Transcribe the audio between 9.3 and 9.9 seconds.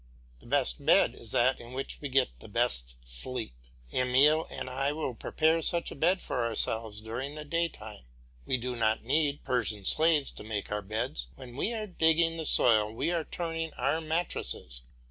Persian